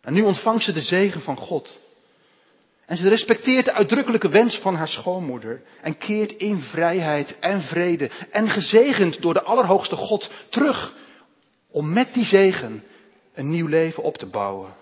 En 0.00 0.12
nu 0.12 0.22
ontvangt 0.22 0.64
ze 0.64 0.72
de 0.72 0.80
zegen 0.80 1.20
van 1.20 1.36
God. 1.36 1.78
En 2.86 2.96
ze 2.96 3.08
respecteert 3.08 3.64
de 3.64 3.72
uitdrukkelijke 3.72 4.28
wens 4.28 4.58
van 4.58 4.74
haar 4.74 4.88
schoonmoeder 4.88 5.62
en 5.80 5.98
keert 5.98 6.32
in 6.32 6.60
vrijheid 6.60 7.38
en 7.38 7.62
vrede 7.62 8.10
en 8.30 8.48
gezegend 8.48 9.22
door 9.22 9.34
de 9.34 9.42
Allerhoogste 9.42 9.96
God 9.96 10.30
terug 10.48 10.94
om 11.70 11.92
met 11.92 12.14
die 12.14 12.24
zegen 12.24 12.84
een 13.34 13.50
nieuw 13.50 13.66
leven 13.66 14.02
op 14.02 14.16
te 14.16 14.26
bouwen. 14.26 14.74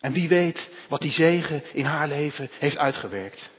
En 0.00 0.12
wie 0.12 0.28
weet 0.28 0.70
wat 0.88 1.00
die 1.00 1.12
zegen 1.12 1.62
in 1.72 1.84
haar 1.84 2.08
leven 2.08 2.48
heeft 2.58 2.76
uitgewerkt. 2.76 3.50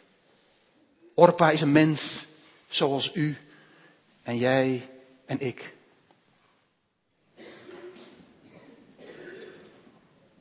Orpa 1.15 1.51
is 1.51 1.61
een 1.61 1.71
mens 1.71 2.25
zoals 2.67 3.11
u 3.13 3.37
en 4.23 4.37
jij 4.37 4.89
en 5.25 5.39
ik. 5.39 5.73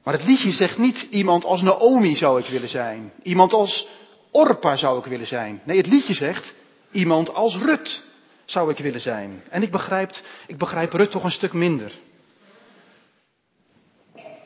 Maar 0.03 0.15
het 0.15 0.25
liedje 0.25 0.51
zegt 0.51 0.79
niet 0.79 1.07
iemand 1.11 1.45
als 1.45 1.63
Naomi 1.63 2.17
zou 2.17 2.41
ik 2.41 2.47
willen 2.47 2.69
zijn. 2.69 3.13
Iemand 3.23 3.53
als 3.53 3.89
Orpa 4.31 4.77
zou 4.77 4.99
ik 4.99 5.05
willen 5.05 5.27
zijn. 5.27 5.61
Nee, 5.65 5.77
het 5.77 5.87
liedje 5.87 6.15
zegt 6.15 6.55
iemand 6.91 7.35
als 7.35 7.57
Rut 7.57 8.05
zou 8.45 8.71
ik 8.71 8.79
willen 8.79 9.01
zijn. 9.01 9.43
En 9.49 9.63
ik 9.63 9.71
begrijp, 9.71 10.11
ik 10.47 10.59
begrijp 10.59 10.93
Rut 10.93 11.11
toch 11.11 11.25
een 11.25 11.31
stuk 11.31 11.53
minder. 11.53 11.93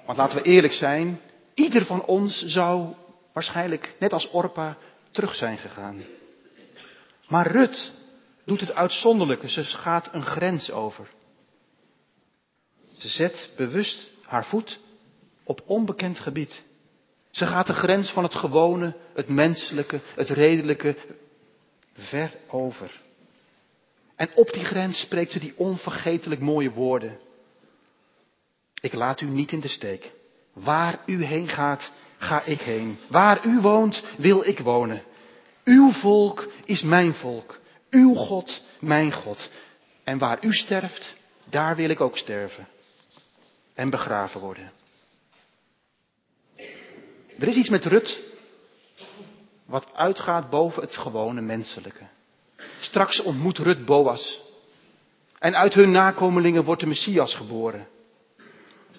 Want 0.07 0.19
laten 0.19 0.37
we 0.37 0.43
eerlijk 0.43 0.73
zijn, 0.73 1.21
ieder 1.55 1.85
van 1.85 2.05
ons 2.05 2.45
zou 2.45 2.95
waarschijnlijk, 3.33 3.95
net 3.99 4.13
als 4.13 4.31
Orpa, 4.31 4.77
terug 5.11 5.35
zijn 5.35 5.59
gegaan. 5.59 6.05
Maar 7.29 7.47
Rut 7.47 7.93
doet 8.47 8.61
het 8.61 8.75
uitzonderlijke. 8.75 9.49
Ze 9.51 9.65
gaat 9.65 10.09
een 10.13 10.25
grens 10.25 10.71
over. 10.71 11.09
Ze 12.97 13.09
zet 13.09 13.51
bewust 13.57 14.11
haar 14.23 14.45
voet 14.45 14.81
op 15.45 15.63
onbekend 15.67 16.19
gebied. 16.19 16.63
Ze 17.31 17.47
gaat 17.47 17.67
de 17.67 17.75
grens 17.75 18.11
van 18.11 18.23
het 18.23 18.35
gewone, 18.35 18.97
het 19.15 19.29
menselijke, 19.29 20.01
het 20.15 20.29
redelijke 20.29 20.97
ver 21.95 22.35
over. 22.49 23.01
En 24.17 24.29
op 24.35 24.53
die 24.53 24.65
grens 24.65 25.01
spreekt 25.01 25.33
ze 25.33 25.39
die 25.39 25.55
onvergetelijk 25.57 26.41
mooie 26.41 26.71
woorden. 26.71 27.19
Ik 28.81 28.93
laat 28.93 29.21
u 29.21 29.27
niet 29.27 29.53
in 29.53 29.61
de 29.61 29.69
steek. 29.69 30.13
Waar 30.53 31.03
u 31.07 31.25
heen 31.25 31.49
gaat, 31.49 31.93
ga 32.19 32.43
ik 32.43 32.61
heen. 32.61 32.99
Waar 33.09 33.47
u 33.47 33.61
woont, 33.61 34.03
wil 34.19 34.47
ik 34.47 34.59
wonen. 34.59 35.03
Uw 35.65 35.93
volk 35.93 36.53
is 36.65 36.83
mijn 36.83 37.15
volk. 37.15 37.59
Uw 37.91 38.15
God, 38.15 38.63
mijn 38.81 39.13
God. 39.13 39.51
En 40.05 40.19
waar 40.19 40.45
u 40.45 40.53
sterft, 40.53 41.15
daar 41.45 41.77
wil 41.77 41.91
ik 41.91 42.01
ook 42.01 42.19
sterven. 42.19 42.67
En 43.75 43.91
begraven 43.91 44.41
worden. 44.41 44.73
Er 47.39 47.49
is 47.49 47.57
iets 47.57 47.69
met 47.69 47.85
Rut 47.85 48.21
wat 49.67 49.95
uitgaat 49.95 50.51
boven 50.51 50.83
het 50.83 50.97
gewone 50.97 51.41
menselijke. 51.41 52.07
Straks 52.81 53.23
ontmoet 53.23 53.59
Rut 53.59 53.85
Boas. 53.85 54.41
En 55.39 55.57
uit 55.57 55.75
hun 55.75 55.91
nakomelingen 55.91 56.65
wordt 56.65 56.81
de 56.81 56.87
Messias 56.87 57.35
geboren. 57.35 57.89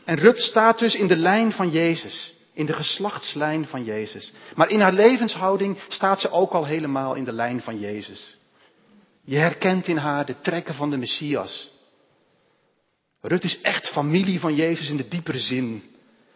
En 0.03 0.15
Rut 0.15 0.39
staat 0.39 0.79
dus 0.79 0.95
in 0.95 1.07
de 1.07 1.15
lijn 1.15 1.51
van 1.51 1.69
Jezus. 1.69 2.35
In 2.53 2.65
de 2.65 2.73
geslachtslijn 2.73 3.65
van 3.65 3.83
Jezus. 3.83 4.33
Maar 4.55 4.69
in 4.69 4.79
haar 4.79 4.93
levenshouding 4.93 5.77
staat 5.87 6.21
ze 6.21 6.31
ook 6.31 6.51
al 6.51 6.65
helemaal 6.65 7.15
in 7.15 7.23
de 7.23 7.31
lijn 7.31 7.61
van 7.61 7.79
Jezus. 7.79 8.36
Je 9.27 9.37
herkent 9.37 9.87
in 9.87 9.97
haar 9.97 10.25
de 10.25 10.39
trekken 10.39 10.73
van 10.75 10.89
de 10.89 10.97
Messias. 10.97 11.71
Rut 13.21 13.43
is 13.43 13.61
echt 13.61 13.89
familie 13.91 14.39
van 14.39 14.55
Jezus 14.55 14.89
in 14.89 14.97
de 14.97 15.07
diepere 15.07 15.39
zin. 15.39 15.83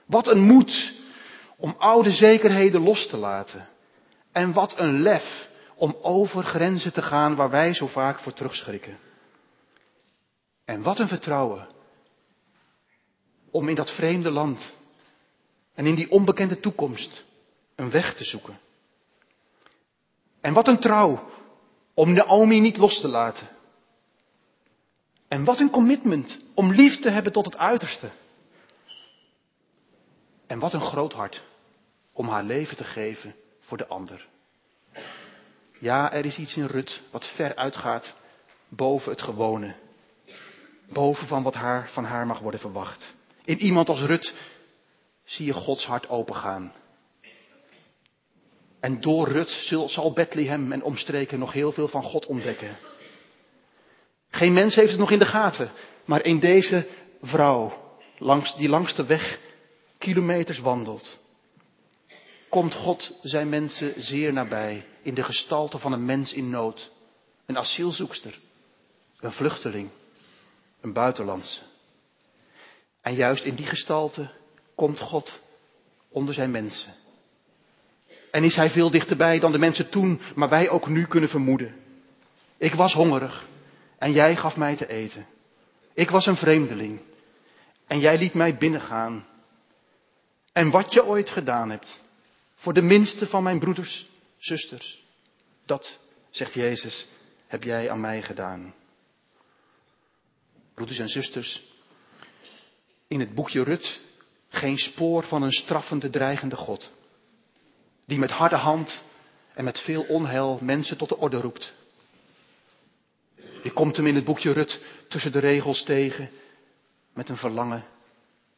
Wat 0.06 0.28
een 0.28 0.42
moed 0.42 0.94
om 1.58 1.76
oude 1.78 2.12
zekerheden 2.12 2.82
los 2.82 3.08
te 3.08 3.18
laten. 3.18 3.68
En 4.32 4.54
wat 4.54 4.80
een 4.80 5.02
lef 5.02 5.50
om 5.76 5.98
over 6.02 6.44
grenzen 6.44 6.94
te 6.94 7.02
gaan 7.02 7.36
waar 7.36 7.50
wij 7.50 7.74
zo 7.74 7.88
vaak 7.88 8.20
voor 8.20 8.34
terugschrikken. 8.34 8.98
En 10.66 10.82
wat 10.82 11.00
een 11.00 11.08
vertrouwen 11.08 11.68
om 13.52 13.70
in 13.70 13.76
dat 13.76 13.92
vreemde 13.92 14.32
land 14.32 14.74
en 15.74 15.86
in 15.86 15.96
die 15.96 16.12
onbekende 16.12 16.60
toekomst 16.60 17.24
een 17.76 17.92
weg 17.92 18.16
te 18.16 18.24
zoeken. 18.24 18.60
En 20.42 20.54
wat 20.54 20.68
een 20.68 20.80
trouw 20.80 21.30
om 21.94 22.14
Naomi 22.14 22.60
niet 22.60 22.78
los 22.78 23.02
te 23.02 23.08
laten. 23.08 23.48
En 25.28 25.44
wat 25.44 25.60
een 25.60 25.70
commitment 25.70 26.40
om 26.54 26.72
lief 26.72 27.00
te 27.00 27.10
hebben 27.10 27.34
tot 27.34 27.46
het 27.46 27.58
uiterste. 27.58 28.10
En 30.48 30.60
wat 30.60 30.74
een 30.74 30.82
groot 30.82 31.14
hart 31.14 31.42
om 32.14 32.28
haar 32.28 32.44
leven 32.44 32.78
te 32.78 32.84
geven 32.84 33.36
voor 33.60 33.78
de 33.78 33.88
ander. 33.88 34.28
Ja, 35.80 36.12
er 36.12 36.26
is 36.26 36.38
iets 36.38 36.56
in 36.58 36.66
Rut 36.66 37.02
wat 37.12 37.28
ver 37.28 37.56
uitgaat 37.56 38.16
boven 38.68 39.12
het 39.12 39.22
gewone. 39.22 39.76
Boven 40.90 41.28
van 41.28 41.44
wat 41.44 41.54
haar, 41.54 41.90
van 41.90 42.04
haar 42.04 42.26
mag 42.26 42.40
worden 42.40 42.60
verwacht. 42.60 43.14
In 43.44 43.58
iemand 43.58 43.90
als 43.90 44.02
Rut 44.02 44.34
zie 45.24 45.46
je 45.46 45.54
Gods 45.54 45.86
hart 45.86 46.10
opengaan. 46.10 46.74
En 48.82 49.02
door 49.02 49.28
Rut 49.28 49.50
zal 49.86 50.14
Bethlehem 50.14 50.72
en 50.72 50.84
omstreken 50.84 51.40
nog 51.40 51.54
heel 51.54 51.72
veel 51.72 51.88
van 51.88 52.04
God 52.04 52.26
ontdekken. 52.26 52.78
Geen 54.30 54.54
mens 54.54 54.76
heeft 54.76 54.90
het 54.90 55.00
nog 55.00 55.12
in 55.12 55.20
de 55.20 55.26
gaten, 55.26 55.72
maar 56.06 56.26
in 56.26 56.40
deze 56.40 56.88
vrouw, 57.22 57.74
langs, 58.18 58.56
die 58.56 58.70
langs 58.70 58.96
de 58.96 59.06
weg 59.06 59.40
kilometers 59.98 60.60
wandelt, 60.60 61.20
komt 62.50 62.74
God 62.74 63.20
zijn 63.22 63.50
mensen 63.50 63.94
zeer 64.02 64.34
nabij 64.34 64.86
in 65.02 65.14
de 65.14 65.24
gestalte 65.24 65.78
van 65.78 65.92
een 65.92 66.06
mens 66.06 66.34
in 66.34 66.50
nood, 66.50 66.92
een 67.46 67.58
asielzoekster, 67.58 68.40
een 69.20 69.32
vluchteling, 69.32 69.90
een 70.82 70.94
buitenlandse. 70.94 71.62
En 73.02 73.16
juist 73.16 73.44
in 73.44 73.56
die 73.56 73.66
gestalte 73.66 74.32
komt 74.76 75.00
God 75.00 75.42
onder 76.10 76.34
zijn 76.34 76.52
mensen. 76.52 76.94
En 78.32 78.44
is 78.44 78.56
hij 78.56 78.70
veel 78.70 78.92
dichterbij 78.92 79.40
dan 79.40 79.52
de 79.52 79.58
mensen 79.58 79.90
toen, 79.90 80.22
maar 80.36 80.50
wij 80.50 80.70
ook 80.70 80.88
nu 80.88 81.06
kunnen 81.06 81.30
vermoeden. 81.30 81.76
Ik 82.58 82.74
was 82.74 82.94
hongerig 82.94 83.48
en 83.98 84.12
jij 84.12 84.36
gaf 84.36 84.56
mij 84.56 84.76
te 84.76 84.88
eten. 84.88 85.26
Ik 85.94 86.10
was 86.10 86.26
een 86.26 86.36
vreemdeling 86.36 87.00
en 87.88 88.00
jij 88.00 88.18
liet 88.18 88.34
mij 88.34 88.58
binnengaan. 88.58 89.26
En 90.54 90.70
wat 90.70 90.94
je 90.94 91.06
ooit 91.06 91.30
gedaan 91.30 91.70
hebt 91.70 92.02
voor 92.56 92.74
de 92.74 92.82
minste 92.82 93.28
van 93.28 93.44
mijn 93.44 93.60
broeders, 93.60 94.08
zusters, 94.38 95.04
dat, 95.66 96.00
zegt 96.30 96.54
Jezus, 96.54 97.08
heb 97.48 97.64
jij 97.64 97.90
aan 97.90 98.02
mij 98.02 98.22
gedaan. 98.22 98.74
Broeders 100.74 101.00
en 101.00 101.10
zusters, 101.10 101.64
in 103.08 103.20
het 103.20 103.34
boekje 103.34 103.64
Rut 103.64 104.00
geen 104.50 104.78
spoor 104.78 105.24
van 105.24 105.42
een 105.42 105.52
straffende, 105.52 106.10
dreigende 106.10 106.56
God. 106.56 106.92
Die 108.12 108.20
met 108.20 108.32
harde 108.32 108.56
hand 108.56 109.04
en 109.54 109.64
met 109.64 109.80
veel 109.80 110.04
onheil 110.04 110.60
mensen 110.62 110.98
tot 110.98 111.10
de 111.10 111.18
orde 111.18 111.38
roept. 111.38 111.74
Je 113.64 113.72
komt 113.74 113.96
hem 113.96 114.08
in 114.08 114.16
het 114.16 114.26
boekje 114.26 114.52
Rut 114.52 114.82
tussen 115.08 115.32
de 115.32 115.40
regels 115.40 115.84
tegen 115.84 116.30
met 117.14 117.30
een 117.30 117.38
verlangen 117.38 117.84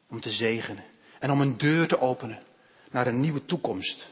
om 0.08 0.20
te 0.20 0.30
zegenen 0.30 0.84
en 1.18 1.30
om 1.30 1.40
een 1.40 1.58
deur 1.58 1.88
te 1.88 2.00
openen. 2.00 2.42
naar 2.90 3.06
een 3.06 3.20
nieuwe 3.20 3.44
toekomst. 3.44 4.06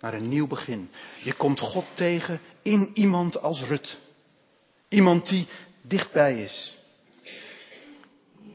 Naar 0.00 0.14
een 0.14 0.28
nieuw 0.28 0.46
begin. 0.46 0.90
Je 1.22 1.32
komt 1.32 1.60
God 1.60 1.86
tegen 1.94 2.40
in 2.62 2.90
iemand 2.94 3.40
als 3.42 3.62
Rut. 3.62 3.98
Iemand 4.88 5.28
die 5.28 5.46
dichtbij 5.82 6.42
is. 6.42 6.76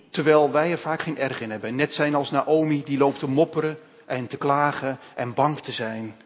Terwijl 0.10 0.52
wij 0.52 0.72
er 0.72 0.78
vaak 0.78 1.02
geen 1.02 1.18
erg 1.18 1.42
in 1.42 1.52
hebben. 1.52 1.76
Net 1.76 1.94
zijn 1.94 2.16
als 2.16 2.32
Naomi 2.32 2.84
die 2.84 2.98
loopt 2.98 3.20
te 3.20 3.28
mopperen 3.28 3.78
en 4.06 4.28
te 4.28 4.38
klagen 4.38 5.00
en 5.16 5.34
bang 5.34 5.62
te 5.62 5.72
zijn. 5.72 6.22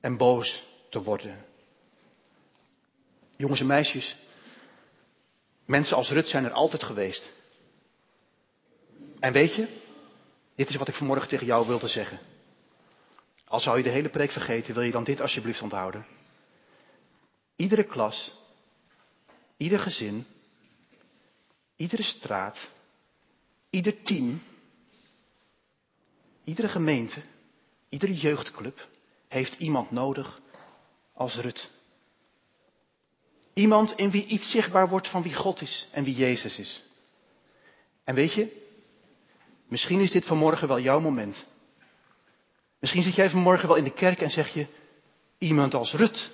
En 0.00 0.16
boos 0.16 0.66
te 0.90 1.02
worden. 1.02 1.44
Jongens 3.36 3.60
en 3.60 3.66
meisjes, 3.66 4.16
mensen 5.64 5.96
als 5.96 6.10
Rut 6.10 6.28
zijn 6.28 6.44
er 6.44 6.52
altijd 6.52 6.82
geweest. 6.82 7.32
En 9.20 9.32
weet 9.32 9.54
je, 9.54 9.68
dit 10.54 10.68
is 10.68 10.76
wat 10.76 10.88
ik 10.88 10.94
vanmorgen 10.94 11.28
tegen 11.28 11.46
jou 11.46 11.66
wilde 11.66 11.88
zeggen. 11.88 12.18
Al 13.44 13.60
zou 13.60 13.76
je 13.76 13.82
de 13.82 13.88
hele 13.90 14.08
preek 14.08 14.30
vergeten, 14.30 14.74
wil 14.74 14.82
je 14.82 14.90
dan 14.90 15.04
dit 15.04 15.20
alsjeblieft 15.20 15.62
onthouden. 15.62 16.06
Iedere 17.56 17.84
klas, 17.84 18.36
ieder 19.56 19.78
gezin, 19.78 20.26
iedere 21.76 22.02
straat, 22.02 22.70
ieder 23.70 24.02
team, 24.02 24.42
iedere 26.44 26.68
gemeente, 26.68 27.22
iedere 27.88 28.14
jeugdclub 28.14 28.88
heeft 29.28 29.54
iemand 29.58 29.90
nodig 29.90 30.40
als 31.14 31.34
Rut. 31.34 31.70
Iemand 33.54 33.92
in 33.92 34.10
wie 34.10 34.26
iets 34.26 34.50
zichtbaar 34.50 34.88
wordt 34.88 35.08
van 35.08 35.22
wie 35.22 35.34
God 35.34 35.60
is 35.60 35.86
en 35.90 36.04
wie 36.04 36.14
Jezus 36.14 36.58
is. 36.58 36.82
En 38.04 38.14
weet 38.14 38.32
je, 38.32 38.66
misschien 39.68 40.00
is 40.00 40.10
dit 40.10 40.26
vanmorgen 40.26 40.68
wel 40.68 40.80
jouw 40.80 41.00
moment. 41.00 41.46
Misschien 42.78 43.02
zit 43.02 43.14
jij 43.14 43.30
vanmorgen 43.30 43.68
wel 43.68 43.76
in 43.76 43.84
de 43.84 43.92
kerk 43.92 44.20
en 44.20 44.30
zeg 44.30 44.54
je, 44.54 44.66
iemand 45.38 45.74
als 45.74 45.92
Rut, 45.92 46.30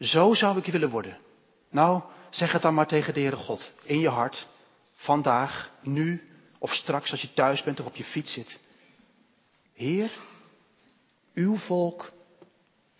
zo 0.00 0.34
zou 0.34 0.58
ik 0.58 0.66
willen 0.66 0.90
worden. 0.90 1.18
Nou, 1.70 2.02
zeg 2.30 2.52
het 2.52 2.62
dan 2.62 2.74
maar 2.74 2.86
tegen 2.86 3.14
de 3.14 3.20
Heere 3.20 3.36
God, 3.36 3.72
in 3.82 3.98
je 3.98 4.08
hart, 4.08 4.46
vandaag, 4.94 5.70
nu 5.82 6.22
of 6.58 6.72
straks 6.72 7.10
als 7.10 7.20
je 7.20 7.32
thuis 7.32 7.62
bent 7.62 7.80
of 7.80 7.86
op 7.86 7.96
je 7.96 8.04
fiets 8.04 8.32
zit. 8.32 8.58
Heer, 9.78 10.12
uw 11.34 11.56
volk 11.56 12.10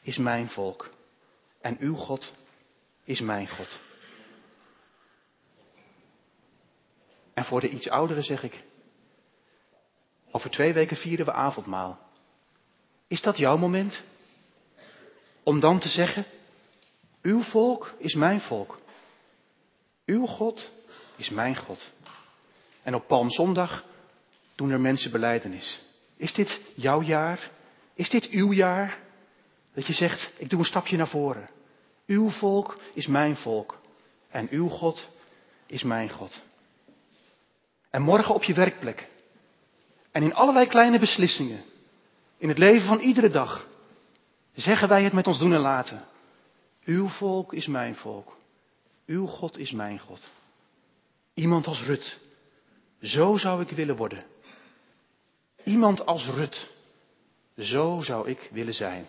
is 0.03 0.17
mijn 0.17 0.49
volk 0.49 0.91
en 1.61 1.77
uw 1.81 1.95
God 1.95 2.33
is 3.05 3.21
mijn 3.21 3.49
God. 3.49 3.79
En 7.35 7.45
voor 7.45 7.61
de 7.61 7.69
iets 7.69 7.89
ouderen 7.89 8.23
zeg 8.23 8.43
ik, 8.43 8.65
over 10.31 10.51
twee 10.51 10.73
weken 10.73 10.97
vieren 10.97 11.27
we 11.27 11.33
avondmaal. 11.33 11.99
Is 13.07 13.23
dat 13.23 13.37
jouw 13.37 13.57
moment? 13.57 14.03
Om 15.43 15.61
dan 15.61 15.79
te 15.79 15.89
zeggen, 15.89 16.27
uw 17.23 17.43
volk 17.43 17.95
is 17.99 18.15
mijn 18.15 18.41
volk. 18.41 18.81
Uw 20.07 20.27
God 20.27 20.71
is 21.17 21.29
mijn 21.29 21.57
God. 21.57 21.93
En 22.83 22.95
op 22.95 23.07
Palmzondag 23.07 23.85
doen 24.55 24.71
er 24.71 24.81
mensen 24.81 25.11
beleidenis. 25.11 25.87
Is 26.19 26.33
dit 26.33 26.61
jouw 26.75 27.03
jaar? 27.03 27.51
Is 27.95 28.11
dit 28.11 28.29
uw 28.29 28.53
jaar? 28.53 28.99
Dat 29.75 29.87
je 29.87 29.93
zegt, 29.93 30.33
ik 30.39 30.51
doe 30.51 30.59
een 30.59 30.65
stapje 30.65 30.97
naar 30.97 31.09
voren. 31.09 31.49
Uw 32.07 32.31
volk 32.31 32.81
is 32.95 33.07
mijn 33.07 33.37
volk. 33.37 33.79
En 34.29 34.49
uw 34.51 34.69
God 34.69 35.09
is 35.67 35.83
mijn 35.83 36.11
God. 36.11 36.43
En 37.91 38.03
morgen 38.03 38.35
op 38.35 38.43
je 38.43 38.55
werkplek. 38.55 39.07
En 40.11 40.23
in 40.23 40.35
allerlei 40.35 40.67
kleine 40.67 40.99
beslissingen. 40.99 41.63
In 42.39 42.49
het 42.49 42.59
leven 42.59 42.87
van 42.87 42.99
iedere 42.99 43.29
dag. 43.29 43.67
Zeggen 44.55 44.89
wij 44.89 45.03
het 45.03 45.13
met 45.13 45.27
ons 45.27 45.39
doen 45.39 45.53
en 45.53 45.61
laten. 45.61 46.05
Uw 46.85 47.09
volk 47.09 47.53
is 47.53 47.67
mijn 47.67 47.95
volk. 47.95 48.37
Uw 49.07 49.27
God 49.27 49.59
is 49.59 49.71
mijn 49.71 49.99
God. 49.99 50.31
Iemand 51.35 51.67
als 51.67 51.83
Rut. 51.83 52.19
Zo 53.01 53.37
zou 53.37 53.63
ik 53.63 53.71
willen 53.71 53.97
worden. 53.97 54.23
Iemand 55.65 56.07
als 56.07 56.27
Rut. 56.29 56.71
Zo 57.57 58.01
zou 58.01 58.29
ik 58.29 58.49
willen 58.53 58.75
zijn. 58.75 59.07